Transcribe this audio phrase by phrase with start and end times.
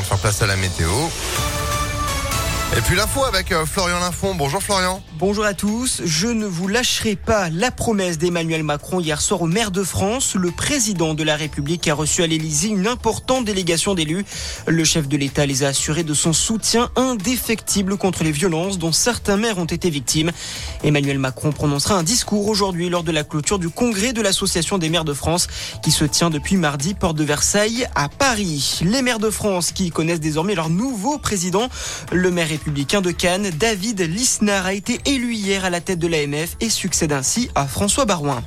[0.00, 0.88] de faire place à la météo.
[2.76, 4.34] Et puis l'info avec euh, Florian Linfond.
[4.34, 5.02] Bonjour Florian.
[5.14, 6.02] Bonjour à tous.
[6.04, 10.34] Je ne vous lâcherai pas la promesse d'Emmanuel Macron hier soir au maire de France.
[10.34, 14.24] Le président de la République a reçu à l'Élysée une importante délégation d'élus.
[14.66, 18.92] Le chef de l'État les a assurés de son soutien indéfectible contre les violences dont
[18.92, 20.30] certains maires ont été victimes.
[20.84, 24.90] Emmanuel Macron prononcera un discours aujourd'hui lors de la clôture du congrès de l'Association des
[24.90, 25.48] maires de France
[25.82, 28.80] qui se tient depuis mardi porte de Versailles à Paris.
[28.82, 31.70] Les maires de France qui connaissent désormais leur nouveau président,
[32.12, 36.08] le maire républicain de Cannes, David Lisnard, a été élu hier à la tête de
[36.08, 38.42] l'AMF et succède ainsi à François Barouin.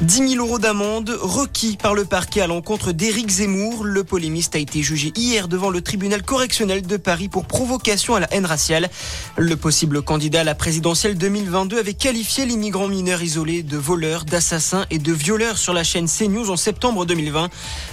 [0.00, 3.84] 10 000 euros d'amende requis par le parquet à l'encontre d'Éric Zemmour.
[3.84, 8.20] Le polémiste a été jugé hier devant le tribunal correctionnel de Paris pour provocation à
[8.20, 8.90] la haine raciale.
[9.36, 14.86] Le possible candidat à la présidentielle 2022 avait qualifié l'immigrant mineur isolé de voleur, d'assassin
[14.90, 17.48] et de violeur sur la chaîne CNews en septembre 2020.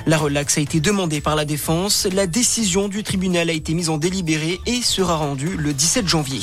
[0.06, 2.08] La relaxe a été demandée par la défense.
[2.14, 6.42] La décision du tribunal a été mise en délibéré et sera rendue le 17 janvier.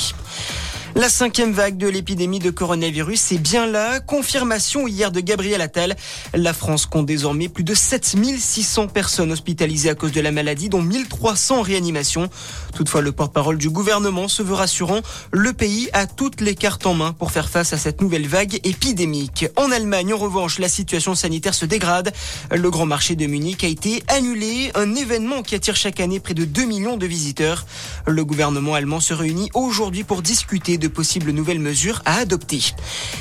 [0.95, 3.99] La cinquième vague de l'épidémie de coronavirus est bien là.
[3.99, 5.95] Confirmation hier de Gabriel Attal.
[6.35, 10.83] La France compte désormais plus de 7600 personnes hospitalisées à cause de la maladie, dont
[10.83, 12.29] 1300 en réanimation.
[12.75, 15.01] Toutefois, le porte-parole du gouvernement se veut rassurant.
[15.31, 18.59] Le pays a toutes les cartes en main pour faire face à cette nouvelle vague
[18.63, 19.47] épidémique.
[19.55, 22.13] En Allemagne, en revanche, la situation sanitaire se dégrade.
[22.51, 26.35] Le grand marché de Munich a été annulé, un événement qui attire chaque année près
[26.35, 27.65] de 2 millions de visiteurs.
[28.05, 32.61] Le gouvernement allemand se réunit aujourd'hui pour discuter de possibles nouvelles mesures à adopter.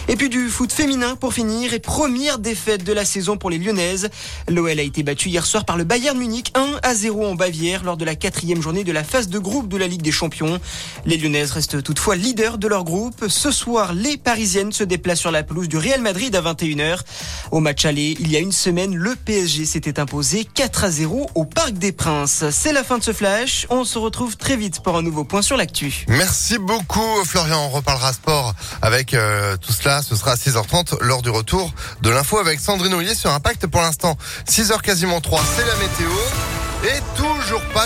[0.09, 3.59] Et puis du foot féminin pour finir et première défaite de la saison pour les
[3.59, 4.11] Lyonnaises.
[4.49, 7.85] L'OL a été battu hier soir par le Bayern Munich 1 à 0 en Bavière
[7.85, 10.61] lors de la quatrième journée de la phase de groupe de la Ligue des Champions.
[11.07, 13.27] Les Lyonnaises restent toutefois leaders de leur groupe.
[13.29, 17.01] Ce soir, les Parisiennes se déplacent sur la pelouse du Real Madrid à 21h.
[17.53, 21.29] Au match aller, il y a une semaine, le PSG s'était imposé 4 à 0
[21.35, 22.45] au Parc des Princes.
[22.51, 23.67] C'est la fin de ce flash.
[23.69, 26.07] On se retrouve très vite pour un nouveau point sur l'actu.
[26.09, 27.67] Merci beaucoup Florian.
[27.67, 30.01] On reparlera sport avec euh, tout cela.
[30.01, 33.67] Ce sera à 6h30 lors du retour de l'info avec Sandrine Ollier sur Impact.
[33.67, 34.17] Pour l'instant,
[34.49, 36.11] 6h quasiment 3, c'est la météo.
[36.85, 37.81] Et toujours pas